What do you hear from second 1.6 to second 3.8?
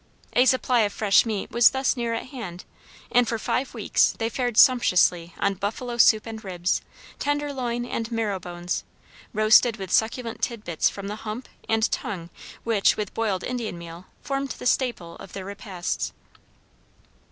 thus near at hand, and for five